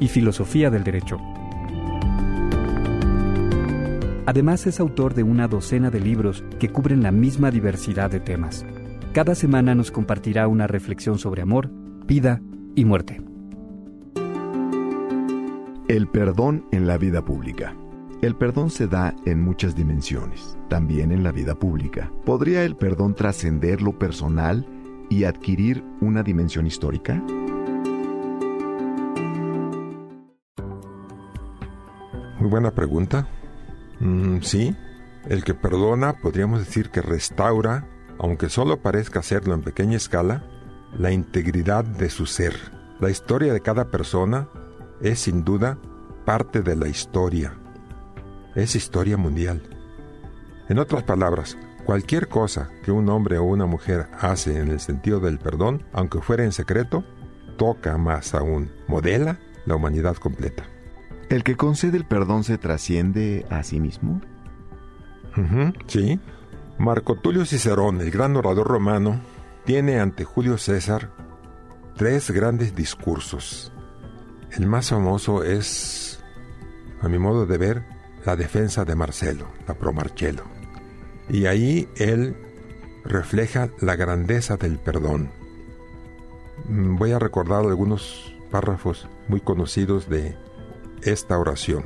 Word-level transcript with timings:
y 0.00 0.08
filosofía 0.08 0.70
del 0.70 0.84
derecho. 0.84 1.18
Además 4.26 4.66
es 4.66 4.80
autor 4.80 5.14
de 5.14 5.22
una 5.22 5.46
docena 5.46 5.90
de 5.90 6.00
libros 6.00 6.44
que 6.58 6.68
cubren 6.68 7.02
la 7.02 7.12
misma 7.12 7.50
diversidad 7.52 8.10
de 8.10 8.18
temas. 8.18 8.66
Cada 9.12 9.34
semana 9.34 9.74
nos 9.74 9.90
compartirá 9.92 10.48
una 10.48 10.66
reflexión 10.66 11.18
sobre 11.18 11.42
amor, 11.42 11.70
vida 12.06 12.42
y 12.74 12.84
muerte. 12.84 13.22
El 15.88 16.08
perdón 16.08 16.66
en 16.72 16.88
la 16.88 16.98
vida 16.98 17.24
pública. 17.24 17.76
El 18.20 18.34
perdón 18.34 18.70
se 18.70 18.88
da 18.88 19.14
en 19.24 19.40
muchas 19.40 19.76
dimensiones, 19.76 20.58
también 20.68 21.12
en 21.12 21.22
la 21.22 21.30
vida 21.30 21.54
pública. 21.54 22.10
¿Podría 22.24 22.64
el 22.64 22.74
perdón 22.74 23.14
trascender 23.14 23.80
lo 23.80 23.96
personal 23.96 24.66
y 25.08 25.24
adquirir 25.24 25.84
una 26.00 26.24
dimensión 26.24 26.66
histórica? 26.66 27.22
Buena 32.46 32.70
pregunta. 32.72 33.26
Mm, 34.00 34.40
sí, 34.40 34.74
el 35.28 35.44
que 35.44 35.54
perdona 35.54 36.14
podríamos 36.14 36.60
decir 36.60 36.90
que 36.90 37.02
restaura, 37.02 37.86
aunque 38.18 38.48
solo 38.48 38.80
parezca 38.82 39.20
hacerlo 39.20 39.54
en 39.54 39.62
pequeña 39.62 39.96
escala, 39.96 40.44
la 40.96 41.12
integridad 41.12 41.84
de 41.84 42.10
su 42.10 42.26
ser. 42.26 42.54
La 43.00 43.10
historia 43.10 43.52
de 43.52 43.60
cada 43.60 43.90
persona 43.90 44.48
es 45.00 45.20
sin 45.20 45.44
duda 45.44 45.78
parte 46.24 46.62
de 46.62 46.76
la 46.76 46.88
historia 46.88 47.52
es 48.56 48.74
historia 48.74 49.16
mundial. 49.16 49.62
En 50.68 50.78
otras 50.78 51.04
palabras, 51.04 51.56
cualquier 51.84 52.26
cosa 52.26 52.70
que 52.82 52.90
un 52.90 53.08
hombre 53.10 53.38
o 53.38 53.44
una 53.44 53.66
mujer 53.66 54.08
hace 54.18 54.58
en 54.58 54.68
el 54.68 54.80
sentido 54.80 55.20
del 55.20 55.38
perdón, 55.38 55.84
aunque 55.92 56.20
fuera 56.20 56.42
en 56.42 56.52
secreto, 56.52 57.04
toca 57.56 57.98
más 57.98 58.34
aún, 58.34 58.72
modela 58.88 59.38
la 59.66 59.76
humanidad 59.76 60.16
completa. 60.16 60.64
¿El 61.28 61.42
que 61.42 61.56
concede 61.56 61.96
el 61.96 62.04
perdón 62.04 62.44
se 62.44 62.58
trasciende 62.58 63.46
a 63.50 63.62
sí 63.62 63.80
mismo? 63.80 64.20
sí. 65.86 66.18
Marco 66.78 67.16
Tulio 67.16 67.44
Cicerón, 67.44 68.00
el 68.00 68.10
gran 68.10 68.36
orador 68.36 68.66
romano, 68.66 69.20
tiene 69.64 69.98
ante 69.98 70.24
Julio 70.24 70.58
César 70.58 71.10
tres 71.96 72.30
grandes 72.30 72.74
discursos. 72.76 73.72
El 74.50 74.66
más 74.66 74.90
famoso 74.90 75.42
es, 75.42 76.22
a 77.00 77.08
mi 77.08 77.18
modo 77.18 77.46
de 77.46 77.58
ver, 77.58 77.82
la 78.24 78.36
defensa 78.36 78.84
de 78.84 78.94
Marcelo, 78.94 79.48
la 79.66 79.74
pro 79.74 79.92
Marcello. 79.92 80.44
Y 81.28 81.46
ahí 81.46 81.88
él 81.96 82.36
refleja 83.04 83.70
la 83.80 83.96
grandeza 83.96 84.56
del 84.56 84.78
perdón. 84.78 85.30
Mm, 86.68 86.96
voy 86.96 87.12
a 87.12 87.18
recordar 87.18 87.64
algunos 87.64 88.34
párrafos 88.50 89.08
muy 89.28 89.40
conocidos 89.40 90.08
de 90.08 90.36
esta 91.06 91.38
oración. 91.38 91.84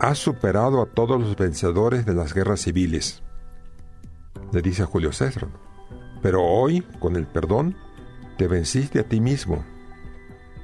Has 0.00 0.18
superado 0.18 0.82
a 0.82 0.86
todos 0.86 1.20
los 1.20 1.36
vencedores 1.36 2.04
de 2.06 2.14
las 2.14 2.34
guerras 2.34 2.60
civiles, 2.60 3.22
le 4.52 4.62
dice 4.62 4.82
a 4.82 4.86
Julio 4.86 5.12
César. 5.12 5.48
Pero 6.22 6.44
hoy, 6.44 6.82
con 6.98 7.16
el 7.16 7.26
perdón, 7.26 7.76
te 8.36 8.48
venciste 8.48 9.00
a 9.00 9.04
ti 9.04 9.20
mismo. 9.20 9.64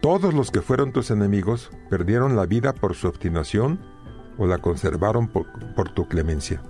Todos 0.00 0.34
los 0.34 0.50
que 0.50 0.60
fueron 0.60 0.92
tus 0.92 1.10
enemigos 1.10 1.70
perdieron 1.88 2.36
la 2.36 2.46
vida 2.46 2.72
por 2.72 2.94
su 2.94 3.08
obstinación 3.08 3.80
o 4.36 4.46
la 4.46 4.58
conservaron 4.58 5.28
por, 5.28 5.46
tu 5.94 6.08
clemencia. 6.08 6.62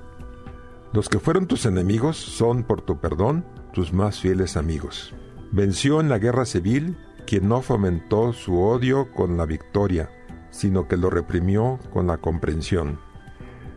Los 0.92 1.08
que 1.08 1.18
fueron 1.18 1.46
tus 1.46 1.66
enemigos 1.66 2.16
son, 2.16 2.62
por 2.62 2.82
tu 2.82 3.00
perdón, 3.00 3.44
tus 3.72 3.92
más 3.92 4.20
fieles 4.20 4.56
amigos. 4.56 5.14
Venció 5.50 6.00
en 6.00 6.08
la 6.08 6.18
guerra 6.18 6.44
civil 6.44 6.96
quien 7.26 7.48
no 7.48 7.62
fomentó 7.62 8.32
su 8.32 8.60
odio 8.60 9.10
con 9.12 9.36
la 9.36 9.46
victoria, 9.46 10.10
sino 10.54 10.86
que 10.86 10.96
lo 10.96 11.10
reprimió 11.10 11.80
con 11.92 12.06
la 12.06 12.18
comprensión. 12.18 13.00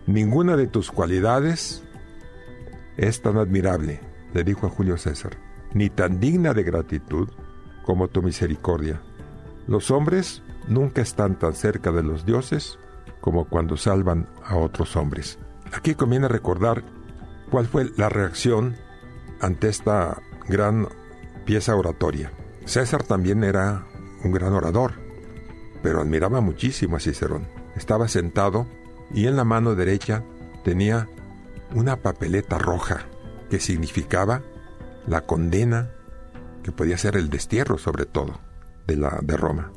Ninguna 0.06 0.56
de 0.56 0.68
tus 0.68 0.92
cualidades 0.92 1.84
es 2.98 3.22
tan 3.24 3.38
admirable, 3.38 4.00
le 4.34 4.44
dijo 4.44 4.68
a 4.68 4.70
Julio 4.70 4.96
César, 4.98 5.38
ni 5.74 5.90
tan 5.90 6.20
digna 6.20 6.54
de 6.54 6.64
gratitud 6.64 7.30
como 7.84 8.10
tu 8.10 8.22
misericordia. 8.22 9.02
Los 9.66 9.90
hombres 9.90 10.44
nunca 10.68 11.02
están 11.02 11.40
tan 11.40 11.54
cerca 11.54 11.92
de 11.92 12.04
los 12.04 12.28
dioses 12.28 12.78
como 13.22 13.46
cuando 13.46 13.76
salvan 13.76 14.30
a 14.46 14.56
otros 14.56 14.96
hombres. 14.96 15.40
Aquí 15.74 15.96
conviene 15.96 16.28
recordar 16.28 16.84
cuál 17.50 17.66
fue 17.66 17.90
la 17.98 18.08
reacción 18.08 18.76
ante 19.42 19.68
esta 19.68 20.22
gran 20.48 20.88
pieza 21.44 21.76
oratoria. 21.76 22.32
César 22.66 23.02
también 23.02 23.44
era 23.44 23.88
un 24.24 24.32
gran 24.32 24.54
orador, 24.54 25.07
pero 25.88 26.02
admiraba 26.02 26.42
muchísimo 26.42 26.98
a 26.98 27.00
Cicerón. 27.00 27.48
Estaba 27.78 28.10
sentado 28.10 28.68
y 29.14 29.28
en 29.28 29.38
la 29.38 29.46
mano 29.46 29.74
derecha 29.74 30.22
tenía 30.66 31.08
una 31.74 32.02
papeleta 32.02 32.58
roja 32.58 33.06
que 33.50 33.62
significaba 33.62 34.42
la 35.08 35.22
condena, 35.22 35.90
que 36.62 36.74
podía 36.74 36.98
ser 36.98 37.16
el 37.16 37.30
destierro 37.30 37.78
sobre 37.78 38.06
todo, 38.06 38.38
de, 38.86 38.98
la, 38.98 39.20
de 39.24 39.38
Roma. 39.38 39.72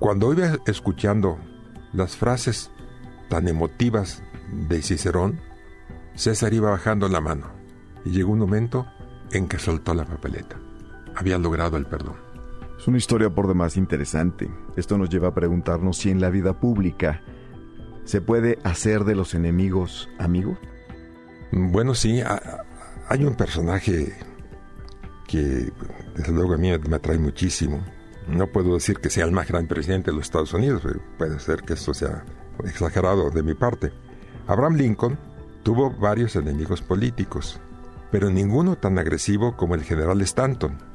Cuando 0.00 0.32
iba 0.32 0.58
escuchando 0.66 1.38
las 1.92 2.16
frases 2.16 2.72
tan 3.28 3.46
emotivas 3.46 4.24
de 4.50 4.82
Cicerón, 4.82 5.40
César 6.16 6.52
iba 6.52 6.72
bajando 6.72 7.08
la 7.08 7.20
mano 7.20 7.52
y 8.04 8.10
llegó 8.10 8.32
un 8.32 8.40
momento 8.40 8.88
en 9.30 9.46
que 9.46 9.60
soltó 9.60 9.94
la 9.94 10.04
papeleta. 10.04 10.56
Había 11.14 11.38
logrado 11.38 11.76
el 11.76 11.86
perdón. 11.86 12.23
Es 12.84 12.88
una 12.88 12.98
historia 12.98 13.30
por 13.30 13.48
demás 13.48 13.78
interesante. 13.78 14.46
Esto 14.76 14.98
nos 14.98 15.08
lleva 15.08 15.28
a 15.28 15.34
preguntarnos 15.34 15.96
si 15.96 16.10
en 16.10 16.20
la 16.20 16.28
vida 16.28 16.60
pública 16.60 17.22
se 18.04 18.20
puede 18.20 18.58
hacer 18.62 19.04
de 19.04 19.14
los 19.14 19.32
enemigos 19.32 20.10
amigos. 20.18 20.58
Bueno, 21.50 21.94
sí, 21.94 22.20
hay 23.08 23.24
un 23.24 23.36
personaje 23.36 24.12
que 25.26 25.72
desde 26.14 26.32
luego 26.34 26.52
a 26.52 26.58
mí 26.58 26.72
me 26.86 26.96
atrae 26.96 27.16
muchísimo. 27.16 27.82
No 28.28 28.48
puedo 28.48 28.74
decir 28.74 28.98
que 28.98 29.08
sea 29.08 29.24
el 29.24 29.32
más 29.32 29.48
gran 29.48 29.66
presidente 29.66 30.10
de 30.10 30.18
los 30.18 30.26
Estados 30.26 30.52
Unidos, 30.52 30.82
puede 31.16 31.40
ser 31.40 31.62
que 31.62 31.72
esto 31.72 31.94
sea 31.94 32.22
exagerado 32.64 33.30
de 33.30 33.42
mi 33.42 33.54
parte. 33.54 33.92
Abraham 34.46 34.74
Lincoln 34.74 35.18
tuvo 35.62 35.90
varios 35.90 36.36
enemigos 36.36 36.82
políticos, 36.82 37.58
pero 38.10 38.28
ninguno 38.28 38.76
tan 38.76 38.98
agresivo 38.98 39.56
como 39.56 39.74
el 39.74 39.84
general 39.84 40.20
Stanton. 40.20 40.92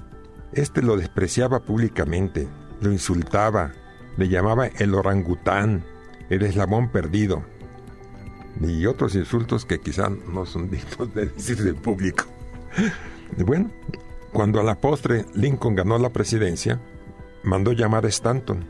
Este 0.53 0.81
lo 0.81 0.97
despreciaba 0.97 1.59
públicamente, 1.59 2.47
lo 2.81 2.91
insultaba, 2.91 3.73
le 4.17 4.27
llamaba 4.29 4.67
el 4.67 4.95
orangután, 4.95 5.83
el 6.29 6.43
eslamón 6.43 6.89
perdido, 6.89 7.43
y 8.61 8.85
otros 8.85 9.15
insultos 9.15 9.65
que 9.65 9.79
quizá 9.79 10.09
no 10.09 10.45
son 10.45 10.69
dignos 10.69 11.13
de 11.13 11.27
decir 11.27 11.57
del 11.63 11.75
público. 11.75 12.25
Bueno, 13.37 13.69
cuando 14.33 14.59
a 14.59 14.63
la 14.63 14.75
postre 14.75 15.25
Lincoln 15.33 15.75
ganó 15.75 15.97
la 15.97 16.09
presidencia, 16.09 16.79
mandó 17.43 17.71
llamar 17.73 18.05
a 18.05 18.09
Stanton 18.09 18.65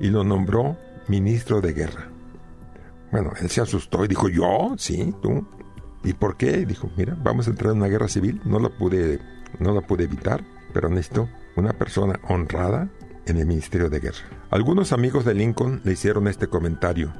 y 0.00 0.08
lo 0.08 0.24
nombró 0.24 0.76
ministro 1.08 1.60
de 1.60 1.72
guerra. 1.72 2.08
Bueno, 3.10 3.32
él 3.40 3.50
se 3.50 3.60
asustó 3.60 4.04
y 4.04 4.08
dijo, 4.08 4.28
¿yo? 4.28 4.74
Sí, 4.78 5.14
tú. 5.20 5.46
¿Y 6.04 6.14
por 6.14 6.36
qué? 6.36 6.64
dijo, 6.64 6.90
mira, 6.96 7.16
vamos 7.22 7.46
a 7.46 7.50
entrar 7.50 7.72
en 7.72 7.78
una 7.78 7.88
guerra 7.88 8.08
civil. 8.08 8.40
No 8.44 8.58
la 8.58 8.70
pude, 8.70 9.20
no 9.58 9.74
la 9.74 9.82
pude 9.82 10.04
evitar, 10.04 10.42
pero 10.72 10.88
necesito 10.88 11.28
una 11.56 11.72
persona 11.72 12.20
honrada 12.28 12.88
en 13.26 13.36
el 13.36 13.46
Ministerio 13.46 13.90
de 13.90 14.00
Guerra. 14.00 14.24
Algunos 14.50 14.92
amigos 14.92 15.24
de 15.24 15.34
Lincoln 15.34 15.80
le 15.84 15.92
hicieron 15.92 16.28
este 16.28 16.46
comentario. 16.46 17.12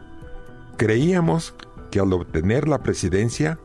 Creíamos 0.76 1.54
que 1.90 2.00
al 2.00 2.12
obtener 2.12 2.68
la 2.68 2.82
presidencia 2.82 3.58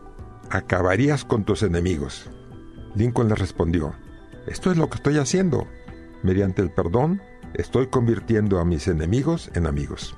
acabarías 0.50 1.26
con 1.26 1.44
tus 1.44 1.64
enemigos. 1.64 2.30
Lincoln 2.96 3.30
le 3.30 3.36
respondió, 3.36 3.94
esto 4.48 4.72
es 4.72 4.78
lo 4.78 4.90
que 4.90 4.98
estoy 4.98 5.18
haciendo. 5.18 5.68
Mediante 6.24 6.62
el 6.62 6.72
perdón 6.72 7.22
Estoy 7.54 7.88
convirtiendo 7.88 8.60
a 8.60 8.66
mis 8.66 8.88
enemigos 8.88 9.50
en 9.56 9.66
amigos. 9.66 10.16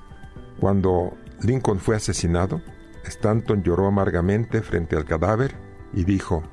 Cuando 0.59 1.13
Lincoln 1.41 1.79
fue 1.79 1.95
asesinado, 1.95 2.61
Stanton 3.05 3.63
lloró 3.63 3.87
amargamente 3.87 4.61
frente 4.61 4.97
al 4.97 5.05
cadáver 5.05 5.55
y 5.93 6.03
dijo, 6.03 6.43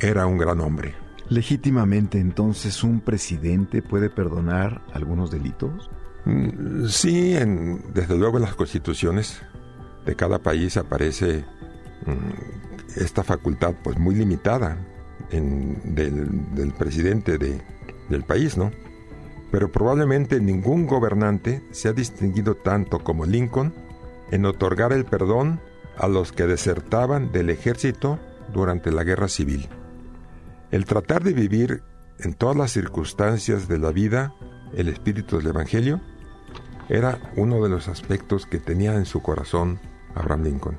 era 0.00 0.26
un 0.26 0.38
gran 0.38 0.60
hombre. 0.60 0.94
¿Legítimamente 1.32 2.18
entonces 2.18 2.84
un 2.84 3.00
presidente 3.00 3.80
puede 3.80 4.10
perdonar 4.10 4.82
algunos 4.92 5.30
delitos? 5.30 5.90
Mm, 6.26 6.84
sí, 6.88 7.34
en, 7.34 7.82
desde 7.94 8.18
luego 8.18 8.36
en 8.36 8.42
las 8.42 8.54
constituciones 8.54 9.40
de 10.04 10.14
cada 10.14 10.40
país 10.40 10.76
aparece 10.76 11.46
mm, 12.04 13.00
esta 13.00 13.24
facultad 13.24 13.72
pues 13.82 13.98
muy 13.98 14.14
limitada 14.14 14.76
del, 15.30 16.74
presidente 16.78 17.38
del 17.38 18.24
país, 18.24 18.58
¿no? 18.58 18.70
Pero 19.50 19.72
probablemente 19.72 20.38
ningún 20.38 20.86
gobernante 20.86 21.62
se 21.70 21.88
ha 21.88 21.94
distinguido 21.94 22.56
tanto 22.56 22.98
como 22.98 23.24
Lincoln 23.24 23.72
en 24.30 24.44
otorgar 24.44 24.92
el 24.92 25.06
perdón 25.06 25.60
a 25.96 26.08
los 26.08 26.30
que 26.30 26.46
desertaban 26.46 27.32
del 27.32 27.48
ejército 27.48 28.18
durante 28.52 28.92
la 28.92 29.02
guerra 29.02 29.28
civil. 29.28 29.70
El 30.72 30.86
tratar 30.86 31.22
de 31.22 31.34
vivir 31.34 31.82
en 32.18 32.32
todas 32.32 32.56
las 32.56 32.72
circunstancias 32.72 33.68
de 33.68 33.78
la 33.78 33.92
vida 33.92 34.34
el 34.74 34.88
espíritu 34.88 35.36
del 35.36 35.48
Evangelio 35.48 36.00
era 36.88 37.20
uno 37.36 37.62
de 37.62 37.68
los 37.68 37.88
aspectos 37.88 38.46
que 38.46 38.58
tenía 38.58 38.94
en 38.94 39.04
su 39.04 39.20
corazón 39.20 39.80
Abraham 40.14 40.44
Lincoln. 40.44 40.78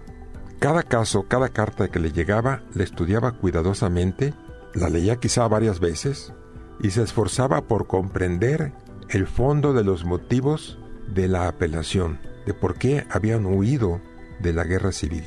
Cada 0.57 0.81
caso, 0.81 1.27
cada 1.27 1.49
carta 1.49 1.89
que 1.89 1.99
le 1.99 2.11
llegaba, 2.11 2.63
le 2.73 2.83
estudiaba 2.83 3.33
cuidadosamente, 3.33 4.33
la 4.73 4.89
leía 4.89 5.17
quizá 5.17 5.47
varias 5.47 5.79
veces 5.79 6.33
y 6.81 6.89
se 6.89 7.03
esforzaba 7.03 7.67
por 7.67 7.85
comprender 7.85 8.73
el 9.09 9.27
fondo 9.27 9.73
de 9.73 9.83
los 9.83 10.05
motivos 10.05 10.79
de 11.13 11.27
la 11.27 11.47
apelación, 11.47 12.19
de 12.47 12.55
por 12.55 12.79
qué 12.79 13.05
habían 13.11 13.45
huido 13.45 14.01
de 14.39 14.53
la 14.53 14.63
guerra 14.63 14.91
civil. 14.91 15.25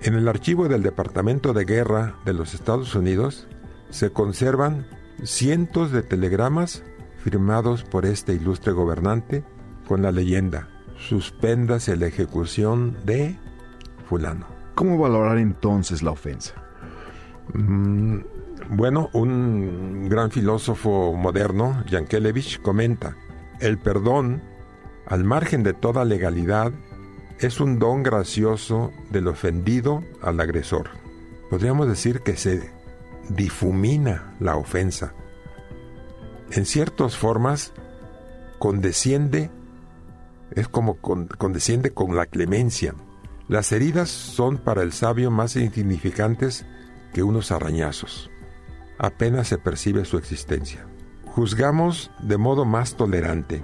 En 0.00 0.14
el 0.14 0.28
archivo 0.28 0.66
del 0.66 0.82
Departamento 0.82 1.52
de 1.52 1.66
Guerra 1.66 2.14
de 2.24 2.32
los 2.32 2.54
Estados 2.54 2.94
Unidos 2.94 3.48
se 3.90 4.10
conservan 4.10 4.86
cientos 5.22 5.92
de 5.92 6.02
telegramas 6.02 6.82
firmados 7.18 7.84
por 7.84 8.06
este 8.06 8.34
ilustre 8.34 8.72
gobernante 8.72 9.44
con 9.86 10.02
la 10.02 10.12
leyenda, 10.12 10.68
suspéndase 10.96 11.96
la 11.96 12.06
ejecución 12.06 12.96
de 13.04 13.36
fulano. 14.08 14.46
¿Cómo 14.74 14.98
valorar 14.98 15.38
entonces 15.38 16.02
la 16.02 16.12
ofensa? 16.12 16.54
Mm, 17.54 18.18
bueno, 18.70 19.08
un 19.12 20.08
gran 20.08 20.30
filósofo 20.30 21.14
moderno, 21.14 21.82
Yankelevich, 21.86 22.60
comenta, 22.60 23.16
el 23.60 23.78
perdón, 23.78 24.42
al 25.06 25.24
margen 25.24 25.62
de 25.62 25.72
toda 25.72 26.04
legalidad, 26.04 26.72
es 27.40 27.60
un 27.60 27.78
don 27.78 28.02
gracioso 28.02 28.92
del 29.10 29.28
ofendido 29.28 30.04
al 30.22 30.40
agresor. 30.40 30.90
Podríamos 31.50 31.88
decir 31.88 32.20
que 32.20 32.36
se 32.36 32.70
difumina 33.28 34.34
la 34.40 34.56
ofensa. 34.56 35.14
En 36.50 36.64
ciertas 36.64 37.16
formas, 37.16 37.72
condesciende, 38.58 39.50
es 40.52 40.68
como 40.68 40.96
condesciende 40.96 41.92
con 41.92 42.16
la 42.16 42.26
clemencia. 42.26 42.94
Las 43.48 43.72
heridas 43.72 44.08
son 44.08 44.58
para 44.58 44.82
el 44.82 44.92
sabio 44.92 45.30
más 45.30 45.56
insignificantes 45.56 46.66
que 47.12 47.22
unos 47.22 47.50
arañazos. 47.50 48.30
Apenas 48.98 49.48
se 49.48 49.58
percibe 49.58 50.04
su 50.04 50.18
existencia. 50.18 50.86
Juzgamos 51.26 52.10
de 52.20 52.36
modo 52.36 52.64
más 52.64 52.96
tolerante. 52.96 53.62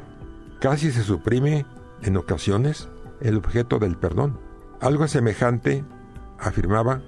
Casi 0.61 0.93
se 0.93 1.03
suprime, 1.03 1.67
en 2.03 2.17
ocasiones, 2.17 2.89
el 3.21 3.37
objeto 3.37 3.79
del 3.79 3.97
perdón. 3.97 4.39
Algo 4.81 5.09
semejante 5.09 5.85
afirmaba 6.39 7.03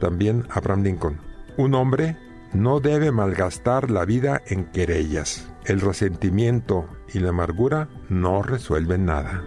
también 0.00 0.46
Abraham 0.50 0.82
Lincoln. 0.82 1.31
Un 1.56 1.74
hombre 1.74 2.16
no 2.52 2.80
debe 2.80 3.12
malgastar 3.12 3.90
la 3.90 4.04
vida 4.04 4.42
en 4.46 4.64
querellas. 4.64 5.48
El 5.64 5.80
resentimiento 5.80 6.88
y 7.12 7.20
la 7.20 7.30
amargura 7.30 7.88
no 8.08 8.42
resuelven 8.42 9.04
nada. 9.04 9.44